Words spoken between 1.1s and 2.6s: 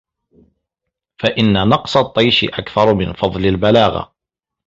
فَإِنَّ نَقْصَ الطَّيْشِ